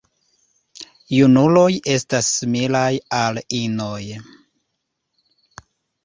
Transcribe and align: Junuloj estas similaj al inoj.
Junuloj 1.15 1.67
estas 1.95 2.29
similaj 2.37 2.89
al 3.17 3.37
inoj. 3.59 4.01